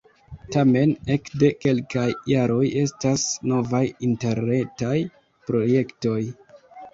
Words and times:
Tamen, 0.53 0.93
ekde 1.15 1.51
kelkaj 1.65 2.05
jaroj 2.31 2.61
estas 2.85 3.27
novaj 3.53 3.83
interretaj 4.09 4.97
projektoj. 5.51 6.19